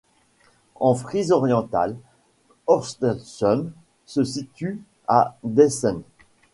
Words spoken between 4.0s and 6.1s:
se situe à d'Esens.